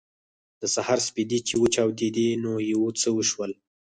د 0.61 0.63
سهار 0.75 0.99
سپېدې 1.07 1.39
چې 1.47 1.53
وچاودېدې 1.61 2.27
نو 2.43 2.51
یو 2.71 2.83
څه 2.99 3.09
وشول 3.17 3.51